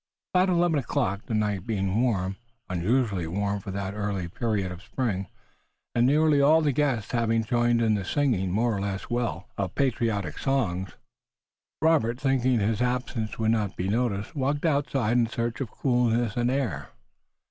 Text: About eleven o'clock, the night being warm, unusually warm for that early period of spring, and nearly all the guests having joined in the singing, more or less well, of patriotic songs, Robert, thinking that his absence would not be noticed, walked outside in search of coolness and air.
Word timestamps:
About 0.33 0.49
eleven 0.49 0.79
o'clock, 0.79 1.27
the 1.27 1.35
night 1.35 1.67
being 1.67 2.01
warm, 2.01 2.37
unusually 2.67 3.27
warm 3.27 3.59
for 3.59 3.69
that 3.69 3.93
early 3.93 4.27
period 4.27 4.71
of 4.71 4.81
spring, 4.81 5.27
and 5.93 6.07
nearly 6.07 6.41
all 6.41 6.61
the 6.61 6.71
guests 6.71 7.11
having 7.11 7.43
joined 7.43 7.83
in 7.83 7.93
the 7.93 8.03
singing, 8.03 8.49
more 8.51 8.75
or 8.75 8.81
less 8.81 9.11
well, 9.11 9.47
of 9.59 9.75
patriotic 9.75 10.39
songs, 10.39 10.95
Robert, 11.83 12.19
thinking 12.19 12.57
that 12.57 12.65
his 12.65 12.81
absence 12.81 13.37
would 13.37 13.51
not 13.51 13.75
be 13.77 13.87
noticed, 13.89 14.35
walked 14.35 14.65
outside 14.65 15.15
in 15.17 15.27
search 15.27 15.61
of 15.61 15.69
coolness 15.69 16.35
and 16.35 16.49
air. 16.49 16.89